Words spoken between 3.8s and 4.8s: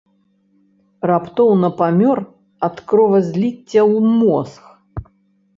ў мозг.